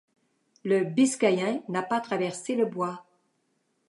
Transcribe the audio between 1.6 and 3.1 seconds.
n’a pas traversé le bois.